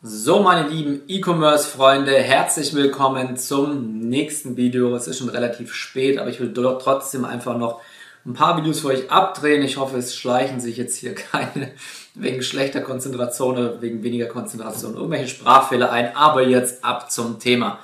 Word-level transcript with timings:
So, 0.00 0.38
meine 0.44 0.68
lieben 0.68 1.02
E-Commerce-Freunde, 1.08 2.12
herzlich 2.12 2.72
willkommen 2.72 3.36
zum 3.36 3.98
nächsten 3.98 4.56
Video. 4.56 4.94
Es 4.94 5.08
ist 5.08 5.18
schon 5.18 5.28
relativ 5.28 5.74
spät, 5.74 6.20
aber 6.20 6.30
ich 6.30 6.38
will 6.38 6.52
dort 6.52 6.82
trotzdem 6.82 7.24
einfach 7.24 7.58
noch 7.58 7.80
ein 8.24 8.32
paar 8.32 8.56
Videos 8.56 8.78
für 8.78 8.88
euch 8.88 9.10
abdrehen. 9.10 9.60
Ich 9.64 9.76
hoffe, 9.76 9.96
es 9.96 10.14
schleichen 10.14 10.60
sich 10.60 10.76
jetzt 10.76 10.96
hier 10.98 11.14
keine 11.32 11.72
wegen 12.14 12.44
schlechter 12.44 12.80
Konzentration 12.80 13.58
oder 13.58 13.82
wegen 13.82 14.04
weniger 14.04 14.26
Konzentration 14.26 14.94
irgendwelche 14.94 15.26
Sprachfehler 15.26 15.90
ein. 15.90 16.14
Aber 16.14 16.46
jetzt 16.46 16.84
ab 16.84 17.10
zum 17.10 17.40
Thema. 17.40 17.80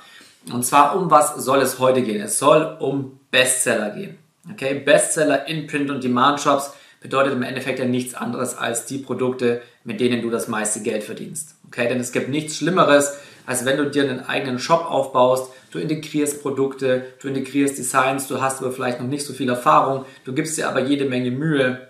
Und 0.53 0.65
zwar, 0.65 0.95
um 0.95 1.11
was 1.11 1.35
soll 1.35 1.61
es 1.61 1.79
heute 1.79 2.01
gehen? 2.01 2.21
Es 2.21 2.39
soll 2.39 2.77
um 2.79 3.19
Bestseller 3.29 3.89
gehen. 3.89 4.17
Okay, 4.49 4.75
Bestseller 4.75 5.49
in 5.49 5.67
Print- 5.67 5.91
und 5.91 6.01
Demand-Shops 6.01 6.75
bedeutet 7.05 7.33
im 7.33 7.43
Endeffekt 7.43 7.77
ja 7.77 7.85
nichts 7.85 8.15
anderes 8.15 8.57
als 8.57 8.87
die 8.87 8.97
Produkte, 8.97 9.61
mit 9.83 9.99
denen 9.99 10.23
du 10.23 10.31
das 10.31 10.47
meiste 10.47 10.81
Geld 10.81 11.03
verdienst. 11.03 11.53
Okay, 11.67 11.87
denn 11.87 11.99
es 11.99 12.11
gibt 12.11 12.29
nichts 12.29 12.57
Schlimmeres, 12.57 13.19
als 13.45 13.63
wenn 13.63 13.77
du 13.77 13.85
dir 13.85 14.09
einen 14.09 14.21
eigenen 14.21 14.57
Shop 14.57 14.89
aufbaust, 14.89 15.51
du 15.69 15.77
integrierst 15.77 16.41
Produkte, 16.41 17.05
du 17.21 17.27
integrierst 17.27 17.77
Designs, 17.77 18.27
du 18.27 18.41
hast 18.41 18.59
aber 18.59 18.71
vielleicht 18.71 18.99
noch 18.99 19.07
nicht 19.07 19.23
so 19.23 19.33
viel 19.33 19.49
Erfahrung, 19.49 20.03
du 20.23 20.33
gibst 20.33 20.57
dir 20.57 20.67
aber 20.67 20.81
jede 20.81 21.05
Menge 21.05 21.29
Mühe 21.29 21.89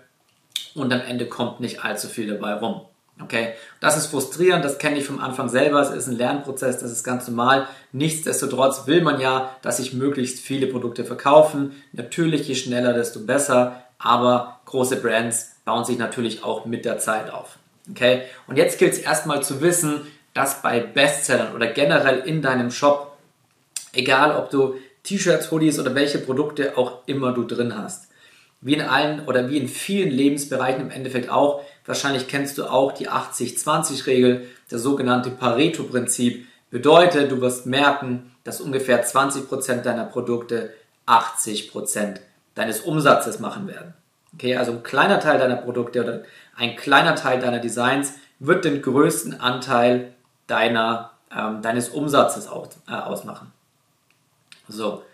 und 0.74 0.92
am 0.92 1.00
Ende 1.00 1.24
kommt 1.24 1.60
nicht 1.60 1.82
allzu 1.82 2.08
viel 2.08 2.26
dabei 2.26 2.52
rum. 2.52 2.82
Okay, 3.22 3.54
das 3.80 3.96
ist 3.96 4.08
frustrierend, 4.08 4.62
das 4.66 4.76
kenne 4.76 4.98
ich 4.98 5.06
vom 5.06 5.20
Anfang 5.20 5.48
selber, 5.48 5.80
es 5.80 5.88
ist 5.88 6.08
ein 6.08 6.18
Lernprozess, 6.18 6.80
das 6.80 6.92
ist 6.92 7.04
ganz 7.04 7.26
normal. 7.26 7.66
Nichtsdestotrotz 7.92 8.86
will 8.86 9.00
man 9.00 9.18
ja, 9.18 9.56
dass 9.62 9.78
sich 9.78 9.94
möglichst 9.94 10.40
viele 10.40 10.66
Produkte 10.66 11.06
verkaufen. 11.06 11.72
Natürlich, 11.92 12.46
je 12.46 12.54
schneller, 12.54 12.92
desto 12.92 13.20
besser 13.20 13.85
aber 13.98 14.60
große 14.66 14.96
Brands 14.96 15.56
bauen 15.64 15.84
sich 15.84 15.98
natürlich 15.98 16.44
auch 16.44 16.66
mit 16.66 16.84
der 16.84 16.98
Zeit 16.98 17.30
auf. 17.30 17.58
Okay? 17.90 18.22
Und 18.46 18.56
jetzt 18.56 18.78
gilt 18.78 18.92
es 18.92 18.98
erstmal 18.98 19.42
zu 19.42 19.60
wissen, 19.60 20.06
dass 20.34 20.62
bei 20.62 20.80
Bestsellern 20.80 21.54
oder 21.54 21.66
generell 21.68 22.18
in 22.20 22.42
deinem 22.42 22.70
Shop, 22.70 23.16
egal 23.92 24.36
ob 24.36 24.50
du 24.50 24.74
T-Shirts, 25.02 25.50
Hoodies 25.50 25.78
oder 25.78 25.94
welche 25.94 26.18
Produkte 26.18 26.76
auch 26.76 26.98
immer 27.06 27.32
du 27.32 27.44
drin 27.44 27.78
hast, 27.78 28.08
wie 28.60 28.74
in 28.74 28.82
allen 28.82 29.26
oder 29.26 29.48
wie 29.48 29.58
in 29.58 29.68
vielen 29.68 30.10
Lebensbereichen 30.10 30.82
im 30.82 30.90
Endeffekt 30.90 31.30
auch, 31.30 31.62
wahrscheinlich 31.84 32.26
kennst 32.26 32.58
du 32.58 32.64
auch 32.64 32.92
die 32.92 33.08
80-20-Regel, 33.08 34.46
das 34.68 34.82
sogenannte 34.82 35.30
Pareto-Prinzip, 35.30 36.46
bedeutet, 36.70 37.30
du 37.30 37.40
wirst 37.40 37.66
merken, 37.66 38.32
dass 38.44 38.60
ungefähr 38.60 39.06
20% 39.06 39.82
deiner 39.82 40.04
Produkte 40.04 40.72
80% 41.06 42.16
deines 42.56 42.80
Umsatzes 42.80 43.38
machen 43.38 43.68
werden. 43.68 43.94
Okay, 44.34 44.56
also 44.56 44.72
ein 44.72 44.82
kleiner 44.82 45.20
Teil 45.20 45.38
deiner 45.38 45.56
Produkte 45.56 46.02
oder 46.02 46.22
ein 46.56 46.74
kleiner 46.74 47.14
Teil 47.14 47.38
deiner 47.38 47.60
Designs 47.60 48.14
wird 48.40 48.64
den 48.64 48.82
größten 48.82 49.40
Anteil 49.40 50.12
deiner, 50.48 51.12
ähm, 51.34 51.62
deines 51.62 51.90
Umsatzes 51.90 52.48
aus, 52.48 52.68
äh, 52.88 52.92
ausmachen. 52.92 53.52
So, 54.68 55.04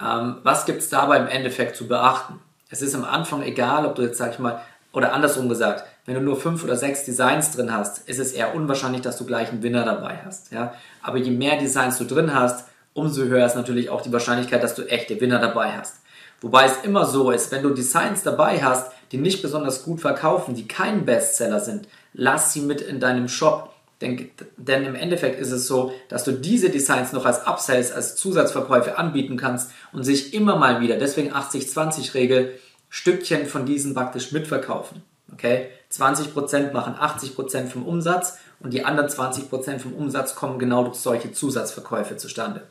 ähm, 0.00 0.38
was 0.42 0.64
gibt 0.64 0.78
es 0.78 0.88
dabei 0.88 1.18
im 1.18 1.26
Endeffekt 1.26 1.76
zu 1.76 1.88
beachten? 1.88 2.40
Es 2.70 2.82
ist 2.82 2.94
am 2.94 3.04
Anfang 3.04 3.42
egal, 3.42 3.84
ob 3.84 3.96
du 3.96 4.02
jetzt, 4.02 4.18
sag 4.18 4.32
ich 4.32 4.38
mal, 4.38 4.60
oder 4.92 5.12
andersrum 5.12 5.48
gesagt, 5.48 5.84
wenn 6.04 6.14
du 6.14 6.20
nur 6.20 6.36
fünf 6.36 6.64
oder 6.64 6.76
sechs 6.76 7.04
Designs 7.04 7.52
drin 7.52 7.72
hast, 7.72 8.08
ist 8.08 8.18
es 8.18 8.32
eher 8.32 8.54
unwahrscheinlich, 8.54 9.02
dass 9.02 9.16
du 9.16 9.24
gleich 9.24 9.50
einen 9.50 9.62
Winner 9.62 9.84
dabei 9.84 10.18
hast. 10.24 10.52
Ja? 10.52 10.74
Aber 11.02 11.18
je 11.18 11.30
mehr 11.30 11.58
Designs 11.58 11.98
du 11.98 12.04
drin 12.04 12.34
hast, 12.34 12.68
umso 12.92 13.22
höher 13.22 13.46
ist 13.46 13.56
natürlich 13.56 13.90
auch 13.90 14.02
die 14.02 14.12
Wahrscheinlichkeit, 14.12 14.62
dass 14.62 14.74
du 14.74 14.82
echte 14.82 15.20
Winner 15.20 15.38
dabei 15.38 15.72
hast. 15.72 16.01
Wobei 16.42 16.66
es 16.66 16.82
immer 16.82 17.06
so 17.06 17.30
ist, 17.30 17.50
wenn 17.52 17.62
du 17.62 17.70
Designs 17.70 18.22
dabei 18.22 18.62
hast, 18.62 18.92
die 19.12 19.16
nicht 19.16 19.42
besonders 19.42 19.84
gut 19.84 20.00
verkaufen, 20.00 20.54
die 20.54 20.66
kein 20.66 21.04
Bestseller 21.04 21.60
sind, 21.60 21.88
lass 22.12 22.52
sie 22.52 22.60
mit 22.60 22.80
in 22.80 23.00
deinem 23.00 23.28
Shop. 23.28 23.72
Denn, 24.00 24.30
denn 24.56 24.84
im 24.84 24.96
Endeffekt 24.96 25.40
ist 25.40 25.52
es 25.52 25.68
so, 25.68 25.92
dass 26.08 26.24
du 26.24 26.32
diese 26.32 26.70
Designs 26.70 27.12
noch 27.12 27.24
als 27.24 27.46
Upsells, 27.46 27.92
als 27.92 28.16
Zusatzverkäufe 28.16 28.98
anbieten 28.98 29.36
kannst 29.36 29.70
und 29.92 30.02
sich 30.02 30.34
immer 30.34 30.56
mal 30.56 30.80
wieder, 30.80 30.96
deswegen 30.96 31.32
80-20-Regel, 31.32 32.58
Stückchen 32.90 33.46
von 33.46 33.64
diesen 33.64 33.94
praktisch 33.94 34.32
mitverkaufen. 34.32 35.02
Okay? 35.32 35.68
20% 35.92 36.72
machen 36.72 36.94
80% 36.94 37.68
vom 37.68 37.86
Umsatz 37.86 38.38
und 38.58 38.74
die 38.74 38.84
anderen 38.84 39.08
20% 39.08 39.78
vom 39.78 39.94
Umsatz 39.94 40.34
kommen 40.34 40.58
genau 40.58 40.84
durch 40.84 40.96
solche 40.96 41.32
Zusatzverkäufe 41.32 42.16
zustande. 42.16 42.62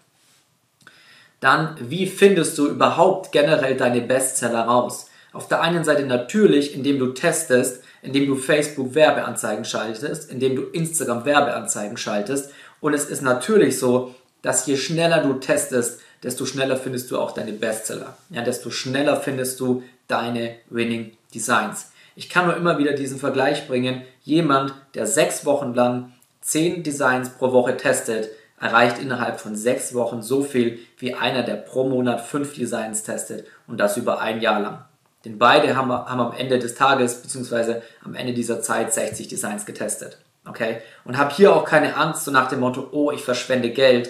Dann, 1.42 1.76
wie 1.82 2.08
findest 2.08 2.58
du 2.58 2.68
überhaupt 2.68 3.34
generell 3.34 3.76
deine 3.76 4.02
Bestseller 4.02 4.62
raus? 4.62 5.08
Auf 5.34 5.48
der 5.48 5.62
einen 5.62 5.84
Seite 5.84 6.06
natürlich, 6.06 6.74
indem 6.76 7.00
du 7.00 7.08
testest, 7.08 7.84
indem 8.02 8.28
du 8.28 8.36
Facebook 8.36 8.96
Werbeanzeigen 8.96 9.66
schaltest, 9.66 10.32
indem 10.32 10.56
du 10.56 10.62
Instagram 10.64 11.26
Werbeanzeigen 11.26 11.98
schaltest. 11.98 12.52
Und 12.80 12.94
es 12.94 13.06
ist 13.06 13.22
natürlich 13.22 13.80
so, 13.80 14.16
dass 14.42 14.66
je 14.68 14.78
schneller 14.78 15.24
du 15.24 15.34
testest, 15.34 16.00
desto 16.24 16.46
schneller 16.46 16.78
findest 16.78 17.10
du 17.10 17.20
auch 17.20 17.32
deine 17.32 17.54
Bestseller. 17.54 18.18
Ja, 18.30 18.44
desto 18.44 18.70
schneller 18.70 19.18
findest 19.18 19.60
du 19.60 19.84
deine 20.08 20.56
Winning 20.70 21.18
Designs. 21.34 21.92
Ich 22.16 22.30
kann 22.30 22.46
nur 22.46 22.58
immer 22.58 22.78
wieder 22.78 22.94
diesen 22.94 23.18
Vergleich 23.18 23.68
bringen. 23.68 24.04
Jemand, 24.24 24.76
der 24.94 25.08
sechs 25.08 25.46
Wochen 25.46 25.74
lang 25.74 26.12
zehn 26.42 26.84
Designs 26.84 27.30
pro 27.30 27.52
Woche 27.52 27.78
testet, 27.78 28.30
erreicht 28.62 29.00
innerhalb 29.00 29.40
von 29.40 29.56
sechs 29.56 29.94
Wochen 29.94 30.22
so 30.22 30.44
viel 30.44 30.80
wie 30.98 31.16
einer, 31.16 31.44
der 31.44 31.56
pro 31.56 31.84
Monat 31.90 32.22
fünf 32.22 32.54
Designs 32.54 33.04
testet 33.04 33.48
und 33.68 33.80
das 33.80 33.98
über 33.98 34.22
ein 34.22 34.40
Jahr 34.40 34.60
lang. 34.60 34.86
Denn 35.26 35.38
beide 35.38 35.76
haben, 35.76 35.92
haben 35.92 36.20
am 36.20 36.34
Ende 36.34 36.60
des 36.60 36.76
Tages 36.76 37.22
bzw. 37.22 37.82
am 38.04 38.16
Ende 38.16 38.34
dieser 38.34 38.62
Zeit 38.62 38.94
60 38.94 39.28
Designs 39.28 39.66
getestet. 39.66 40.20
Okay? 40.48 40.78
Und 41.06 41.18
hab 41.18 41.32
hier 41.34 41.56
auch 41.56 41.66
keine 41.66 41.98
Angst, 41.98 42.26
so 42.26 42.32
nach 42.32 42.50
dem 42.50 42.60
Motto, 42.60 42.88
oh, 42.92 43.12
ich 43.12 43.24
verschwende 43.24 43.72
Geld. 43.72 44.10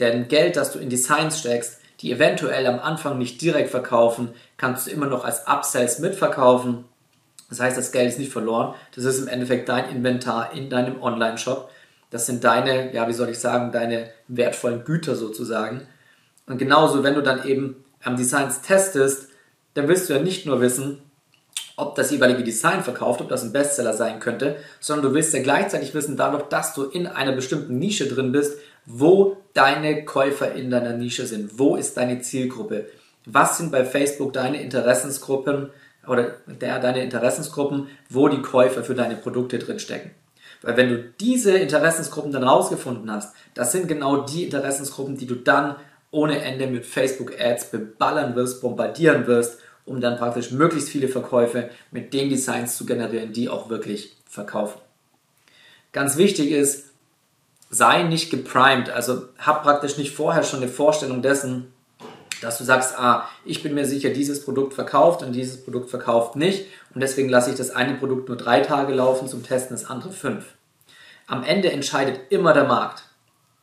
Denn 0.00 0.28
Geld, 0.28 0.56
das 0.56 0.72
du 0.72 0.78
in 0.80 0.90
Designs 0.90 1.40
steckst, 1.40 1.80
die 2.00 2.12
eventuell 2.12 2.66
am 2.66 2.80
Anfang 2.80 3.18
nicht 3.18 3.40
direkt 3.40 3.70
verkaufen, 3.70 4.30
kannst 4.56 4.86
du 4.86 4.90
immer 4.90 5.06
noch 5.06 5.24
als 5.24 5.46
Upsells 5.46 6.00
mitverkaufen. 6.00 6.84
Das 7.48 7.60
heißt, 7.60 7.78
das 7.78 7.92
Geld 7.92 8.08
ist 8.08 8.18
nicht 8.18 8.32
verloren. 8.32 8.74
Das 8.94 9.04
ist 9.04 9.20
im 9.20 9.28
Endeffekt 9.28 9.68
dein 9.68 9.88
Inventar 9.88 10.52
in 10.52 10.68
deinem 10.68 11.00
Online-Shop 11.00 11.70
das 12.14 12.26
sind 12.26 12.44
deine, 12.44 12.94
ja, 12.94 13.08
wie 13.08 13.12
soll 13.12 13.28
ich 13.30 13.40
sagen, 13.40 13.72
deine 13.72 14.08
wertvollen 14.28 14.84
Güter 14.84 15.16
sozusagen. 15.16 15.80
Und 16.46 16.58
genauso, 16.58 17.02
wenn 17.02 17.16
du 17.16 17.22
dann 17.22 17.44
eben 17.44 17.84
am 18.04 18.16
Designs 18.16 18.62
testest, 18.62 19.30
dann 19.74 19.88
willst 19.88 20.08
du 20.08 20.12
ja 20.12 20.20
nicht 20.20 20.46
nur 20.46 20.60
wissen, 20.60 21.02
ob 21.74 21.96
das 21.96 22.12
jeweilige 22.12 22.44
Design 22.44 22.84
verkauft, 22.84 23.20
ob 23.20 23.30
das 23.30 23.42
ein 23.42 23.52
Bestseller 23.52 23.94
sein 23.94 24.20
könnte, 24.20 24.54
sondern 24.78 25.08
du 25.08 25.14
willst 25.16 25.34
ja 25.34 25.42
gleichzeitig 25.42 25.92
wissen, 25.92 26.16
dadurch, 26.16 26.44
dass 26.44 26.72
du 26.72 26.84
in 26.84 27.08
einer 27.08 27.32
bestimmten 27.32 27.80
Nische 27.80 28.06
drin 28.06 28.30
bist, 28.30 28.60
wo 28.86 29.38
deine 29.52 30.04
Käufer 30.04 30.52
in 30.52 30.70
deiner 30.70 30.92
Nische 30.92 31.26
sind. 31.26 31.58
Wo 31.58 31.74
ist 31.74 31.96
deine 31.96 32.20
Zielgruppe? 32.20 32.86
Was 33.26 33.58
sind 33.58 33.72
bei 33.72 33.84
Facebook 33.84 34.32
deine 34.32 34.62
Interessensgruppen 34.62 35.70
oder 36.06 36.36
der, 36.46 36.78
deine 36.78 37.02
Interessensgruppen, 37.02 37.88
wo 38.08 38.28
die 38.28 38.40
Käufer 38.40 38.84
für 38.84 38.94
deine 38.94 39.16
Produkte 39.16 39.58
drin 39.58 39.80
stecken? 39.80 40.12
Weil 40.64 40.76
wenn 40.78 40.88
du 40.88 40.98
diese 41.20 41.56
Interessensgruppen 41.56 42.32
dann 42.32 42.42
rausgefunden 42.42 43.10
hast, 43.10 43.34
das 43.52 43.72
sind 43.72 43.86
genau 43.86 44.22
die 44.22 44.44
Interessensgruppen, 44.44 45.16
die 45.16 45.26
du 45.26 45.34
dann 45.34 45.76
ohne 46.10 46.40
Ende 46.40 46.66
mit 46.66 46.86
Facebook 46.86 47.38
Ads 47.38 47.66
beballern 47.66 48.34
wirst, 48.34 48.62
bombardieren 48.62 49.26
wirst, 49.26 49.58
um 49.84 50.00
dann 50.00 50.16
praktisch 50.16 50.52
möglichst 50.52 50.88
viele 50.88 51.08
Verkäufe 51.08 51.68
mit 51.90 52.14
den 52.14 52.30
Designs 52.30 52.78
zu 52.78 52.86
generieren, 52.86 53.32
die 53.32 53.50
auch 53.50 53.68
wirklich 53.68 54.16
verkaufen. 54.26 54.80
Ganz 55.92 56.16
wichtig 56.16 56.50
ist, 56.50 56.86
sei 57.68 58.04
nicht 58.04 58.30
geprimed, 58.30 58.88
also 58.88 59.24
hab 59.38 59.64
praktisch 59.64 59.98
nicht 59.98 60.14
vorher 60.14 60.44
schon 60.44 60.62
eine 60.62 60.68
Vorstellung 60.68 61.20
dessen, 61.20 61.73
dass 62.42 62.58
du 62.58 62.64
sagst, 62.64 62.98
ah, 62.98 63.28
ich 63.44 63.62
bin 63.62 63.74
mir 63.74 63.86
sicher, 63.86 64.10
dieses 64.10 64.44
Produkt 64.44 64.74
verkauft 64.74 65.22
und 65.22 65.32
dieses 65.32 65.62
Produkt 65.62 65.90
verkauft 65.90 66.36
nicht 66.36 66.66
und 66.94 67.00
deswegen 67.00 67.28
lasse 67.28 67.50
ich 67.50 67.56
das 67.56 67.70
eine 67.70 67.94
Produkt 67.94 68.28
nur 68.28 68.36
drei 68.36 68.60
Tage 68.60 68.92
laufen 68.92 69.28
zum 69.28 69.42
Testen, 69.42 69.76
das 69.76 69.88
andere 69.88 70.12
fünf. 70.12 70.44
Am 71.26 71.42
Ende 71.42 71.72
entscheidet 71.72 72.20
immer 72.30 72.52
der 72.52 72.64
Markt. 72.64 73.04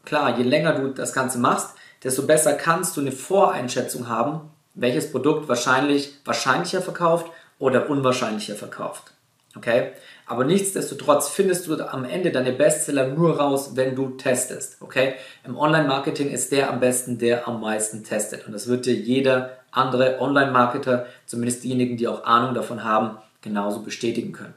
Klar, 0.06 0.38
je 0.38 0.44
länger 0.44 0.74
du 0.74 0.90
das 0.90 1.14
Ganze 1.14 1.38
machst, 1.38 1.76
desto 2.04 2.24
besser 2.24 2.54
kannst 2.54 2.98
du 2.98 3.02
eine 3.02 3.12
Voreinschätzung 3.12 4.08
haben, 4.08 4.50
welches 4.74 5.12
Produkt 5.12 5.48
wahrscheinlich 5.48 6.16
wahrscheinlicher 6.26 6.82
verkauft 6.82 7.28
oder 7.60 7.90
unwahrscheinlicher 7.90 8.56
verkauft. 8.56 9.14
Okay? 9.56 9.92
Aber 10.32 10.46
nichtsdestotrotz 10.46 11.28
findest 11.28 11.68
du 11.68 11.76
am 11.92 12.06
Ende 12.06 12.32
deine 12.32 12.54
Bestseller 12.54 13.10
nur 13.10 13.38
raus, 13.38 13.72
wenn 13.76 13.98
du 13.98 14.12
testest. 14.12 14.78
Okay? 14.80 15.16
Im 15.44 15.58
Online-Marketing 15.58 16.30
ist 16.30 16.54
der 16.54 16.70
am 16.70 16.80
besten, 16.80 17.18
der 17.18 17.50
am 17.50 17.60
meisten 17.60 18.06
testet. 18.06 18.48
Und 18.48 18.54
das 18.54 18.68
wird 18.68 18.86
dir 18.86 18.94
jeder 18.94 19.58
andere 19.72 20.22
Online-Marketer, 20.22 21.06
zumindest 21.26 21.66
diejenigen, 21.66 21.98
die 21.98 22.08
auch 22.08 22.24
Ahnung 22.24 22.54
davon 22.54 22.86
haben, 22.86 23.18
genauso 23.42 23.82
bestätigen 23.82 24.32
können. 24.32 24.54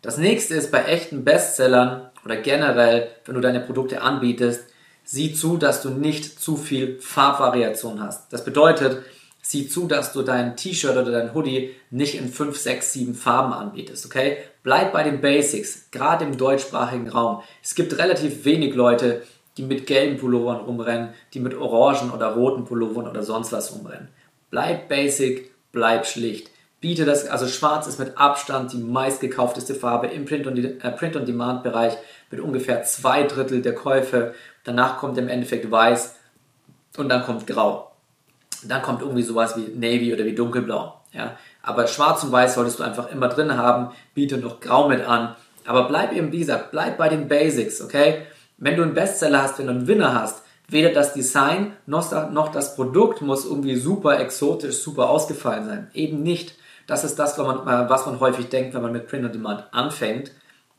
Das 0.00 0.16
nächste 0.16 0.54
ist 0.54 0.72
bei 0.72 0.82
echten 0.84 1.22
Bestsellern 1.22 2.08
oder 2.24 2.36
generell, 2.36 3.08
wenn 3.26 3.34
du 3.34 3.42
deine 3.42 3.60
Produkte 3.60 4.00
anbietest, 4.00 4.64
sieh 5.04 5.34
zu, 5.34 5.58
dass 5.58 5.82
du 5.82 5.90
nicht 5.90 6.40
zu 6.40 6.56
viel 6.56 6.98
Farbvariation 7.00 8.02
hast. 8.02 8.32
Das 8.32 8.46
bedeutet, 8.46 9.02
Sieh 9.42 9.68
zu, 9.68 9.86
dass 9.86 10.12
du 10.12 10.22
dein 10.22 10.56
T-Shirt 10.56 10.96
oder 10.96 11.10
dein 11.10 11.34
Hoodie 11.34 11.74
nicht 11.90 12.14
in 12.14 12.28
5, 12.28 12.58
6, 12.58 12.92
7 12.92 13.14
Farben 13.14 13.52
anbietest, 13.52 14.04
okay? 14.06 14.36
Bleib 14.62 14.92
bei 14.92 15.02
den 15.02 15.20
Basics, 15.20 15.90
gerade 15.90 16.24
im 16.24 16.36
deutschsprachigen 16.36 17.08
Raum. 17.08 17.42
Es 17.62 17.74
gibt 17.74 17.96
relativ 17.98 18.44
wenig 18.44 18.74
Leute, 18.74 19.22
die 19.56 19.62
mit 19.62 19.86
gelben 19.86 20.18
Pullovern 20.18 20.60
rumrennen, 20.60 21.10
die 21.32 21.40
mit 21.40 21.54
orangen 21.54 22.10
oder 22.10 22.34
roten 22.34 22.64
Pullovern 22.64 23.08
oder 23.08 23.22
sonst 23.22 23.52
was 23.52 23.74
rumrennen. 23.74 24.08
Bleib 24.50 24.88
basic, 24.88 25.50
bleib 25.72 26.06
schlicht. 26.06 26.50
Biete 26.80 27.04
das, 27.04 27.26
also 27.28 27.46
schwarz 27.46 27.86
ist 27.86 27.98
mit 27.98 28.16
Abstand 28.16 28.72
die 28.72 28.78
meistgekaufteste 28.78 29.74
Farbe 29.74 30.06
im 30.06 30.24
Print-on-Demand-Bereich 30.24 31.94
mit 32.30 32.40
ungefähr 32.40 32.82
zwei 32.84 33.24
Drittel 33.24 33.60
der 33.60 33.74
Käufe. 33.74 34.34
Danach 34.64 34.98
kommt 34.98 35.18
im 35.18 35.28
Endeffekt 35.28 35.70
weiß 35.70 36.16
und 36.96 37.08
dann 37.08 37.22
kommt 37.22 37.46
grau. 37.46 37.89
Dann 38.64 38.82
kommt 38.82 39.02
irgendwie 39.02 39.22
sowas 39.22 39.56
wie 39.56 39.68
Navy 39.74 40.12
oder 40.12 40.24
wie 40.24 40.34
dunkelblau. 40.34 41.00
Ja? 41.12 41.36
Aber 41.62 41.86
schwarz 41.86 42.24
und 42.24 42.32
weiß 42.32 42.54
solltest 42.54 42.78
du 42.78 42.82
einfach 42.82 43.10
immer 43.10 43.28
drin 43.28 43.56
haben. 43.56 43.90
Biete 44.14 44.38
noch 44.38 44.60
grau 44.60 44.88
mit 44.88 45.02
an. 45.06 45.34
Aber 45.66 45.88
bleib 45.88 46.12
eben, 46.12 46.32
wie 46.32 46.40
gesagt, 46.40 46.70
bleib 46.70 46.98
bei 46.98 47.08
den 47.08 47.28
Basics, 47.28 47.80
okay? 47.80 48.22
Wenn 48.58 48.76
du 48.76 48.82
einen 48.82 48.94
Bestseller 48.94 49.42
hast, 49.42 49.58
wenn 49.58 49.66
du 49.66 49.72
einen 49.72 49.86
Winner 49.86 50.14
hast, 50.14 50.42
weder 50.68 50.90
das 50.90 51.12
Design 51.12 51.76
noch 51.86 52.52
das 52.52 52.76
Produkt 52.76 53.22
muss 53.22 53.44
irgendwie 53.44 53.76
super 53.76 54.18
exotisch, 54.20 54.76
super 54.78 55.10
ausgefallen 55.10 55.66
sein. 55.66 55.90
Eben 55.94 56.22
nicht. 56.22 56.54
Das 56.86 57.04
ist 57.04 57.18
das, 57.18 57.38
was 57.38 57.46
man, 57.46 57.66
äh, 57.66 57.88
was 57.88 58.06
man 58.06 58.20
häufig 58.20 58.48
denkt, 58.48 58.74
wenn 58.74 58.82
man 58.82 58.92
mit 58.92 59.06
Print 59.06 59.24
on 59.24 59.32
Demand 59.32 59.64
anfängt, 59.72 60.32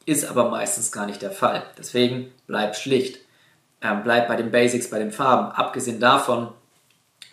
ist 0.05 0.29
aber 0.29 0.49
meistens 0.49 0.91
gar 0.91 1.05
nicht 1.05 1.21
der 1.21 1.31
Fall. 1.31 1.63
Deswegen 1.77 2.31
bleib 2.47 2.75
schlicht. 2.75 3.19
Ähm, 3.81 4.01
bleib 4.03 4.27
bei 4.27 4.35
den 4.35 4.51
Basics, 4.51 4.89
bei 4.89 4.99
den 4.99 5.11
Farben. 5.11 5.51
Abgesehen 5.51 5.99
davon, 5.99 6.49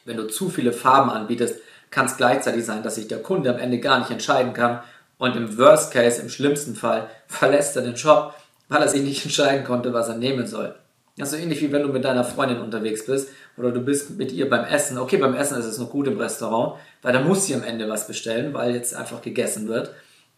wenn 0.09 0.17
du 0.17 0.27
zu 0.27 0.51
viele 0.51 0.73
Farben 0.73 1.11
anbietest, 1.11 1.61
kann 1.91 2.07
es 2.07 2.17
gleichzeitig 2.17 2.65
sein, 2.65 2.83
dass 2.83 2.97
sich 2.97 3.09
der 3.09 3.23
Kunde 3.23 3.51
am 3.51 3.59
Ende 3.59 3.79
gar 3.79 4.01
nicht 4.01 4.11
entscheiden 4.11 4.53
kann 4.53 4.81
und 5.19 5.37
im 5.37 5.57
Worst 5.57 5.93
Case, 5.93 6.21
im 6.21 6.29
schlimmsten 6.29 6.75
Fall, 6.75 7.09
verlässt 7.29 7.77
er 7.77 7.83
den 7.83 7.97
Shop 7.97 8.35
weil 8.69 8.83
er 8.83 8.89
sich 8.89 9.03
nicht 9.03 9.25
entscheiden 9.25 9.65
konnte, 9.65 9.93
was 9.93 10.09
er 10.09 10.17
nehmen 10.17 10.47
soll. 10.47 10.75
Das 11.17 11.33
ist 11.33 11.39
so 11.39 11.43
ähnlich 11.43 11.61
wie 11.63 11.73
wenn 11.73 11.83
du 11.83 11.89
mit 11.89 12.05
deiner 12.05 12.23
Freundin 12.23 12.61
unterwegs 12.61 13.07
bist 13.07 13.29
oder 13.57 13.73
du 13.73 13.81
bist 13.81 14.17
mit 14.19 14.31
ihr 14.31 14.49
beim 14.49 14.65
Essen. 14.65 14.99
Okay, 14.99 15.17
beim 15.17 15.35
Essen 15.35 15.59
ist 15.59 15.67
es 15.67 15.79
noch 15.79 15.91
gut 15.91 16.07
im 16.07 16.19
Restaurant, 16.19 16.79
weil 17.03 17.13
da 17.13 17.21
muss 17.21 17.47
sie 17.47 17.55
am 17.55 17.65
Ende 17.65 17.89
was 17.89 18.07
bestellen, 18.07 18.55
weil 18.55 18.75
jetzt 18.75 18.95
einfach 18.95 19.21
gegessen 19.21 19.67
wird. 19.67 19.91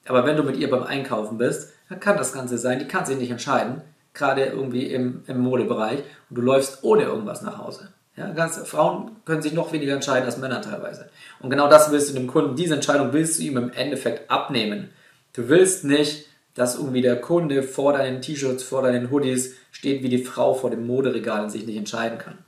Aber 0.07 0.25
wenn 0.25 0.37
du 0.37 0.43
mit 0.43 0.57
ihr 0.57 0.71
beim 0.71 0.85
Einkaufen 0.85 1.37
bist, 1.37 1.75
dann 1.91 2.01
kann 2.01 2.17
das 2.17 2.33
Ganze 2.33 2.57
sein, 2.57 2.79
die 2.79 2.89
kann 2.89 3.05
sich 3.05 3.19
nicht 3.19 3.31
entscheiden, 3.31 3.83
gerade 4.15 4.45
irgendwie 4.45 4.87
im, 4.87 5.23
im 5.27 5.41
Modebereich 5.41 5.99
und 6.31 6.39
du 6.39 6.41
läufst 6.41 6.83
ohne 6.83 7.03
irgendwas 7.03 7.43
nach 7.43 7.59
Hause. 7.59 7.89
Ja, 8.21 8.31
ganz, 8.31 8.59
Frauen 8.59 9.17
können 9.25 9.43
sich 9.43 9.53
noch 9.53 9.73
weniger 9.73 9.95
entscheiden 9.95 10.27
als 10.27 10.37
Männer 10.37 10.61
teilweise. 10.63 11.09
Und 11.41 11.51
genau 11.51 11.69
das 11.69 11.91
willst 11.91 12.11
du 12.11 12.15
dem 12.15 12.27
Kunden, 12.27 12.55
diese 12.55 12.75
Entscheidung 12.75 13.13
willst 13.13 13.39
du 13.39 13.43
ihm 13.43 13.57
im 13.57 13.73
Endeffekt 13.73 14.31
abnehmen. 14.31 14.91
Du 15.33 15.49
willst 15.49 15.85
nicht 15.85 16.27
dass 16.55 16.77
irgendwie 16.77 17.03
der 17.03 17.21
Kunde 17.21 17.63
vor 17.63 17.93
deinen 17.93 18.23
T-Shirts, 18.23 18.63
vor 18.63 18.83
deinen 18.83 19.11
Hoodies 19.11 19.55
steht 19.73 20.03
wie 20.03 20.09
die 20.09 20.23
Frau 20.23 20.55
vor 20.55 20.71
dem 20.71 20.87
Moderegal 20.87 21.45
und 21.45 21.51
sich 21.51 21.65
nicht 21.65 21.77
entscheiden 21.77 22.19
kann. 22.19 22.39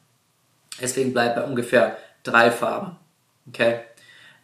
Deswegen 0.80 1.12
bleibt 1.12 1.36
bei 1.36 1.44
ungefähr 1.44 1.96
drei 2.22 2.50
Farben. 2.50 2.96
Okay? 3.48 3.80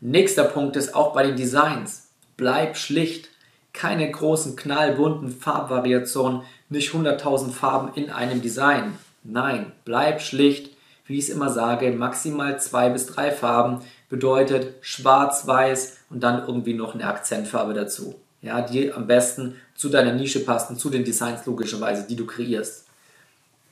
Nächster 0.00 0.44
Punkt 0.44 0.76
ist 0.76 0.94
auch 0.94 1.12
bei 1.12 1.26
den 1.26 1.36
Designs. 1.36 2.08
Bleib 2.36 2.76
schlicht. 2.76 3.28
Keine 3.72 4.10
großen 4.10 4.56
knallbunten 4.56 5.28
Farbvariationen, 5.28 6.42
nicht 6.68 6.92
100.000 6.92 7.50
Farben 7.50 7.92
in 7.94 8.10
einem 8.10 8.40
Design. 8.40 8.98
Nein, 9.22 9.72
bleib 9.84 10.20
schlicht. 10.20 10.70
Wie 11.08 11.18
ich 11.18 11.24
es 11.24 11.34
immer 11.34 11.50
sage, 11.50 11.90
maximal 11.90 12.60
zwei 12.60 12.90
bis 12.90 13.06
drei 13.06 13.32
Farben 13.32 13.80
bedeutet 14.08 14.74
schwarz, 14.82 15.48
weiß 15.48 15.96
und 16.10 16.22
dann 16.22 16.46
irgendwie 16.46 16.74
noch 16.74 16.94
eine 16.94 17.06
Akzentfarbe 17.06 17.74
dazu 17.74 18.14
ja, 18.42 18.60
die 18.62 18.92
am 18.92 19.06
besten 19.06 19.56
zu 19.74 19.88
deiner 19.88 20.12
Nische 20.12 20.44
passen, 20.44 20.76
zu 20.76 20.90
den 20.90 21.04
Designs 21.04 21.44
logischerweise, 21.46 22.06
die 22.06 22.16
du 22.16 22.26
kreierst. 22.26 22.84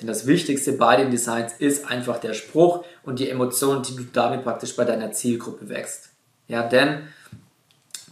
Denn 0.01 0.09
das 0.09 0.27
Wichtigste 0.27 0.73
bei 0.73 0.97
den 0.97 1.11
Designs 1.11 1.55
ist 1.59 1.91
einfach 1.91 2.19
der 2.19 2.35
Spruch 2.35 2.85
und 3.03 3.19
die 3.19 3.31
Emotionen, 3.31 3.83
die 3.83 3.97
du 3.97 4.05
damit 4.13 4.45
praktisch 4.45 4.77
bei 4.77 4.85
deiner 4.85 5.13
Zielgruppe 5.13 5.69
wächst. 5.69 6.11
Ja, 6.49 6.63
denn 6.63 7.09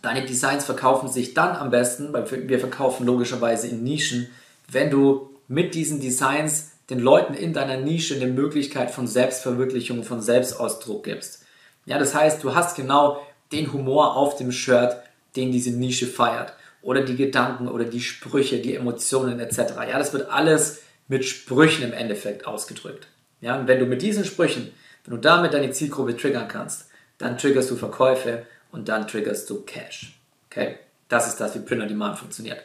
deine 0.00 0.24
Designs 0.24 0.64
verkaufen 0.64 1.08
sich 1.08 1.34
dann 1.34 1.56
am 1.56 1.70
besten, 1.70 2.12
weil 2.12 2.48
wir 2.48 2.58
verkaufen 2.58 3.04
logischerweise 3.04 3.68
in 3.68 3.82
Nischen, 3.84 4.28
wenn 4.70 4.90
du 4.90 5.30
mit 5.46 5.74
diesen 5.74 6.00
Designs 6.00 6.70
den 6.90 6.98
Leuten 6.98 7.34
in 7.34 7.52
deiner 7.52 7.76
Nische 7.76 8.14
eine 8.14 8.26
Möglichkeit 8.26 8.90
von 8.90 9.06
Selbstverwirklichung, 9.06 10.04
von 10.04 10.20
Selbstausdruck 10.20 11.04
gibst. 11.04 11.44
Ja, 11.86 11.98
das 11.98 12.14
heißt, 12.14 12.42
du 12.44 12.54
hast 12.54 12.76
genau 12.76 13.26
den 13.52 13.72
Humor 13.72 14.16
auf 14.16 14.36
dem 14.36 14.52
Shirt, 14.52 14.96
den 15.36 15.52
diese 15.52 15.70
Nische 15.70 16.06
feiert. 16.06 16.52
Oder 16.82 17.02
die 17.02 17.16
Gedanken 17.16 17.68
oder 17.68 17.84
die 17.84 18.00
Sprüche, 18.00 18.58
die 18.58 18.74
Emotionen 18.74 19.40
etc. 19.40 19.74
Ja, 19.88 19.98
das 19.98 20.12
wird 20.12 20.30
alles 20.30 20.82
mit 21.08 21.24
Sprüchen 21.24 21.84
im 21.84 21.92
Endeffekt 21.92 22.46
ausgedrückt. 22.46 23.08
Ja, 23.40 23.58
und 23.58 23.68
wenn 23.68 23.78
du 23.78 23.86
mit 23.86 24.02
diesen 24.02 24.24
Sprüchen, 24.24 24.72
wenn 25.04 25.14
du 25.14 25.20
damit 25.20 25.54
deine 25.54 25.70
Zielgruppe 25.70 26.16
triggern 26.16 26.48
kannst, 26.48 26.88
dann 27.18 27.38
triggerst 27.38 27.70
du 27.70 27.76
Verkäufe 27.76 28.46
und 28.72 28.88
dann 28.88 29.06
triggerst 29.06 29.48
du 29.48 29.62
Cash. 29.62 30.18
Okay? 30.50 30.78
Das 31.08 31.26
ist 31.26 31.40
das, 31.40 31.54
wie 31.54 31.60
Print 31.60 31.82
on 31.82 31.88
Demand 31.88 32.18
funktioniert. 32.18 32.62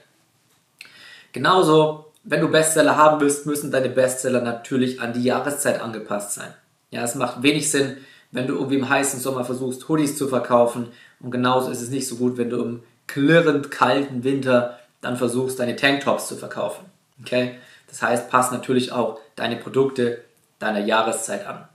Genauso, 1.31 2.08
wenn 2.29 2.41
du 2.41 2.47
Bestseller 2.47 2.95
haben 2.95 3.19
willst, 3.21 3.47
müssen 3.47 3.71
deine 3.71 3.89
Bestseller 3.89 4.41
natürlich 4.41 5.01
an 5.01 5.13
die 5.13 5.23
Jahreszeit 5.23 5.81
angepasst 5.81 6.33
sein. 6.35 6.53
Ja, 6.91 7.03
es 7.03 7.15
macht 7.15 7.41
wenig 7.41 7.71
Sinn, 7.71 7.97
wenn 8.31 8.45
du 8.45 8.53
irgendwie 8.53 8.75
im 8.75 8.87
heißen 8.87 9.19
Sommer 9.19 9.43
versuchst, 9.43 9.89
Hoodies 9.89 10.15
zu 10.15 10.27
verkaufen. 10.27 10.89
Und 11.19 11.31
genauso 11.31 11.71
ist 11.71 11.81
es 11.81 11.89
nicht 11.89 12.07
so 12.07 12.17
gut, 12.17 12.37
wenn 12.37 12.51
du 12.51 12.61
im 12.61 12.83
klirrend 13.07 13.71
kalten 13.71 14.23
Winter 14.23 14.77
dann 15.01 15.17
versuchst, 15.17 15.59
deine 15.59 15.75
Tanktops 15.75 16.27
zu 16.27 16.35
verkaufen. 16.35 16.85
Okay? 17.21 17.55
Das 17.87 18.03
heißt, 18.03 18.29
pass 18.29 18.51
natürlich 18.51 18.91
auch 18.91 19.19
deine 19.35 19.55
Produkte 19.55 20.23
deiner 20.59 20.81
Jahreszeit 20.81 21.47
an. 21.47 21.67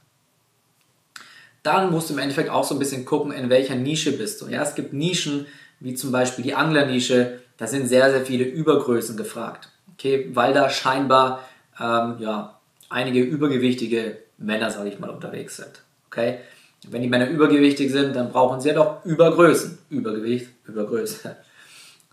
Dann 1.65 1.91
musst 1.91 2.11
du 2.11 2.15
im 2.15 2.21
Endeffekt 2.21 2.51
auch 2.51 2.63
so 2.63 2.77
ein 2.77 2.79
bisschen 2.79 3.05
gucken, 3.05 3.33
in 3.33 3.51
welcher 3.51 3.75
Nische 3.75 4.13
bist 4.13 4.41
du. 4.41 4.47
Ja, 4.47 4.63
es 4.63 4.77
gibt 4.77 4.93
Nischen, 4.93 5.47
wie 5.81 5.95
zum 5.95 6.13
Beispiel 6.13 6.45
die 6.45 6.55
Anglernische, 6.55 7.41
da 7.57 7.67
sind 7.67 7.89
sehr, 7.89 8.13
sehr 8.13 8.25
viele 8.25 8.45
Übergrößen 8.45 9.17
gefragt. 9.17 9.71
Okay, 9.95 10.31
weil 10.33 10.53
da 10.53 10.69
scheinbar 10.71 11.45
ähm, 11.81 12.17
ja, 12.19 12.59
einige 12.89 13.21
übergewichtige 13.21 14.19
Männer, 14.39 14.71
sage 14.71 14.89
ich 14.89 14.99
mal, 14.99 15.11
unterwegs 15.11 15.57
sind. 15.57 15.83
Okay? 16.07 16.39
Wenn 16.87 17.03
die 17.03 17.09
Männer 17.09 17.29
übergewichtig 17.29 17.91
sind, 17.91 18.15
dann 18.15 18.31
brauchen 18.31 18.61
sie 18.61 18.69
ja 18.69 18.75
doch 18.75 19.05
Übergrößen. 19.05 19.79
Übergewicht, 19.91 20.49
Übergröße. 20.67 21.37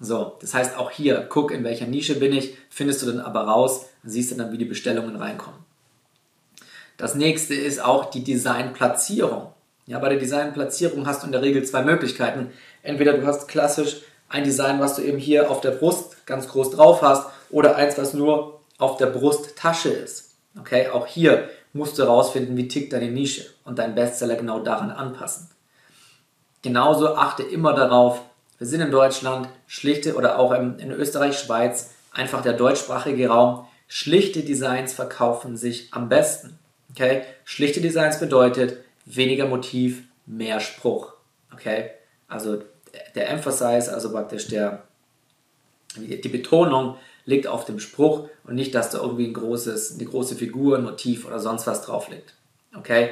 So, 0.04 0.36
das 0.42 0.56
heißt 0.56 0.78
auch 0.80 0.90
hier, 0.90 1.28
guck, 1.30 1.52
in 1.52 1.64
welcher 1.64 1.86
Nische 1.86 2.16
bin 2.16 2.34
ich, 2.34 2.58
findest 2.72 3.04
du 3.04 3.06
dann 3.06 3.20
aber 3.20 3.42
raus, 3.42 3.86
siehst 4.04 4.32
du 4.32 4.36
dann, 4.36 4.52
wie 4.52 4.58
die 4.58 4.66
Bestellungen 4.66 5.16
reinkommen. 5.16 5.60
Das 6.98 7.14
nächste 7.14 7.54
ist 7.54 7.84
auch 7.84 8.10
die 8.10 8.24
Designplatzierung. 8.24 9.54
Ja, 9.86 10.00
bei 10.00 10.10
der 10.10 10.18
Designplatzierung 10.18 11.06
hast 11.06 11.22
du 11.22 11.28
in 11.28 11.32
der 11.32 11.44
Regel 11.44 11.64
zwei 11.66 11.84
Möglichkeiten. 11.84 12.50
Entweder 12.82 13.14
du 13.14 13.28
hast 13.28 13.48
klassisch 13.48 14.02
ein 14.28 14.44
Design, 14.44 14.80
was 14.80 14.96
du 14.96 15.04
eben 15.04 15.20
hier 15.20 15.52
auf 15.52 15.62
der 15.62 15.72
Brust 15.72 16.26
ganz 16.26 16.48
groß 16.48 16.72
drauf 16.72 17.04
hast, 17.04 17.30
oder 17.52 17.76
eins, 17.76 17.98
was 17.98 18.14
nur 18.14 18.62
auf 18.78 18.98
der 18.98 19.08
Brusttasche 19.08 19.90
ist. 19.90 20.36
Okay, 20.60 20.90
auch 20.90 21.08
hier 21.08 21.50
musst 21.74 21.98
du 21.98 22.04
herausfinden, 22.04 22.58
wie 22.58 22.68
tickt 22.68 22.94
deine 22.94 23.10
Nische 23.10 23.46
und 23.64 23.80
deinen 23.80 23.96
Bestseller 23.96 24.36
genau 24.36 24.60
daran 24.60 24.92
anpassen. 24.92 25.50
Genauso 26.62 27.16
achte 27.16 27.44
immer 27.44 27.74
darauf, 27.74 28.22
wir 28.58 28.68
sind 28.68 28.82
in 28.82 28.92
Deutschland, 28.92 29.50
schlichte 29.66 30.16
oder 30.16 30.38
auch 30.38 30.52
in 30.52 30.92
Österreich, 30.92 31.40
Schweiz, 31.40 31.92
einfach 32.12 32.42
der 32.42 32.54
deutschsprachige 32.54 33.30
Raum, 33.30 33.66
schlichte 33.88 34.42
Designs 34.42 34.94
verkaufen 34.94 35.58
sich 35.58 35.94
am 35.94 36.10
besten. 36.10 36.60
Okay? 36.92 37.24
Schlichte 37.46 37.82
Designs 37.82 38.20
bedeutet 38.20 38.78
weniger 39.06 39.48
Motiv, 39.48 40.04
mehr 40.26 40.60
Spruch. 40.60 41.14
Okay? 41.54 41.92
Also 42.28 42.62
der 43.16 43.30
Emphasize, 43.30 43.92
also 43.92 44.12
praktisch 44.12 44.48
der, 44.48 44.84
die 45.96 46.30
Betonung 46.30 46.98
liegt 47.32 47.48
auf 47.48 47.66
dem 47.66 47.80
Spruch 47.80 48.28
und 48.44 48.54
nicht, 48.54 48.76
dass 48.76 48.92
da 48.92 49.00
irgendwie 49.00 49.26
ein 49.26 49.34
großes, 49.34 49.96
eine 49.96 50.06
große 50.06 50.36
Figur, 50.36 50.78
ein 50.78 50.84
Motiv 50.84 51.26
oder 51.26 51.40
sonst 51.40 51.66
was 51.66 51.82
drauf 51.82 52.10
liegt. 52.10 52.36
Okay? 52.78 53.10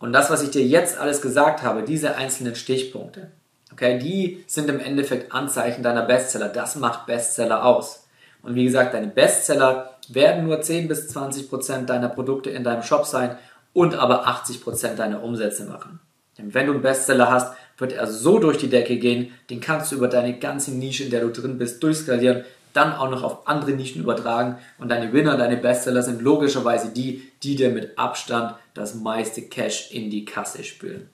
Und 0.00 0.12
das, 0.12 0.30
was 0.30 0.42
ich 0.42 0.50
dir 0.50 0.64
jetzt 0.64 0.98
alles 0.98 1.22
gesagt 1.22 1.62
habe, 1.62 1.82
diese 1.82 2.16
einzelnen 2.16 2.54
Stichpunkte, 2.54 3.30
okay, 3.72 3.98
die 3.98 4.44
sind 4.46 4.68
im 4.68 4.80
Endeffekt 4.80 5.32
Anzeichen 5.32 5.82
deiner 5.82 6.02
Bestseller. 6.02 6.48
Das 6.48 6.76
macht 6.76 7.06
Bestseller 7.06 7.64
aus. 7.64 8.06
Und 8.42 8.54
wie 8.54 8.64
gesagt, 8.64 8.94
deine 8.94 9.08
Bestseller 9.08 9.96
werden 10.08 10.44
nur 10.46 10.60
10 10.60 10.88
bis 10.88 11.08
20 11.08 11.48
Prozent 11.48 11.90
deiner 11.90 12.08
Produkte 12.08 12.50
in 12.50 12.64
deinem 12.64 12.82
Shop 12.82 13.04
sein 13.04 13.36
und 13.72 13.94
aber 13.94 14.26
80 14.26 14.62
Prozent 14.62 14.98
deiner 14.98 15.22
Umsätze 15.22 15.64
machen. 15.64 16.00
Denn 16.38 16.54
wenn 16.54 16.66
du 16.66 16.72
einen 16.72 16.82
Bestseller 16.82 17.30
hast, 17.30 17.54
wird 17.76 17.92
er 17.92 18.06
so 18.06 18.38
durch 18.38 18.58
die 18.58 18.70
Decke 18.70 18.96
gehen, 18.96 19.32
den 19.50 19.60
kannst 19.60 19.92
du 19.92 19.96
über 19.96 20.08
deine 20.08 20.38
ganze 20.38 20.72
Nische, 20.72 21.04
in 21.04 21.10
der 21.10 21.20
du 21.20 21.30
drin 21.30 21.58
bist, 21.58 21.82
durchskalieren 21.82 22.44
dann 22.78 22.94
auch 22.94 23.10
noch 23.10 23.24
auf 23.24 23.48
andere 23.48 23.72
Nischen 23.72 24.00
übertragen 24.00 24.58
und 24.78 24.88
deine 24.88 25.12
Winner, 25.12 25.36
deine 25.36 25.56
Bestseller 25.56 26.02
sind 26.02 26.22
logischerweise 26.22 26.90
die, 26.92 27.30
die 27.42 27.56
dir 27.56 27.70
mit 27.70 27.98
Abstand 27.98 28.54
das 28.72 28.94
meiste 28.94 29.42
Cash 29.42 29.90
in 29.90 30.10
die 30.10 30.24
Kasse 30.24 30.62
spülen. 30.62 31.10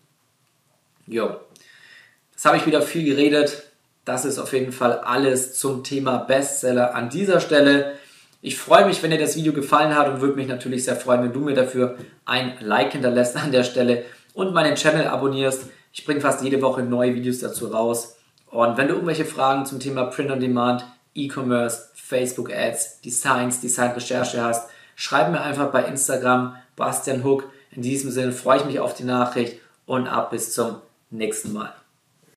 Jo, 1.06 1.36
das 2.34 2.44
habe 2.44 2.58
ich 2.58 2.66
wieder 2.66 2.82
viel 2.82 3.04
geredet. 3.04 3.64
Das 4.04 4.26
ist 4.26 4.38
auf 4.38 4.52
jeden 4.52 4.72
Fall 4.72 4.98
alles 4.98 5.58
zum 5.58 5.82
Thema 5.82 6.18
Bestseller 6.18 6.94
an 6.94 7.08
dieser 7.08 7.40
Stelle. 7.40 7.94
Ich 8.42 8.58
freue 8.58 8.84
mich, 8.84 9.02
wenn 9.02 9.10
dir 9.10 9.18
das 9.18 9.36
Video 9.36 9.54
gefallen 9.54 9.96
hat 9.96 10.08
und 10.08 10.20
würde 10.20 10.36
mich 10.36 10.48
natürlich 10.48 10.84
sehr 10.84 10.96
freuen, 10.96 11.22
wenn 11.22 11.32
du 11.32 11.40
mir 11.40 11.54
dafür 11.54 11.96
ein 12.26 12.58
Like 12.60 12.92
hinterlässt 12.92 13.36
an 13.36 13.52
der 13.52 13.64
Stelle 13.64 14.04
und 14.34 14.52
meinen 14.52 14.74
Channel 14.74 15.06
abonnierst. 15.06 15.70
Ich 15.94 16.04
bringe 16.04 16.20
fast 16.20 16.44
jede 16.44 16.60
Woche 16.60 16.82
neue 16.82 17.14
Videos 17.14 17.38
dazu 17.38 17.68
raus. 17.68 18.18
Und 18.50 18.76
wenn 18.76 18.88
du 18.88 18.94
irgendwelche 18.94 19.24
Fragen 19.24 19.64
zum 19.64 19.80
Thema 19.80 20.04
Print 20.04 20.30
on 20.30 20.40
Demand, 20.40 20.84
E-Commerce, 21.14 21.90
Facebook 21.94 22.52
Ads, 22.52 23.00
Designs, 23.00 23.60
Design-Recherche 23.60 24.42
hast, 24.42 24.68
schreib 24.96 25.30
mir 25.30 25.40
einfach 25.40 25.70
bei 25.70 25.84
Instagram 25.84 26.56
Bastian 26.76 27.24
Hook. 27.24 27.50
In 27.70 27.82
diesem 27.82 28.10
Sinne 28.10 28.32
freue 28.32 28.58
ich 28.58 28.64
mich 28.64 28.80
auf 28.80 28.94
die 28.94 29.04
Nachricht 29.04 29.60
und 29.86 30.06
ab 30.08 30.30
bis 30.30 30.52
zum 30.52 30.76
nächsten 31.10 31.52
Mal. 31.52 31.74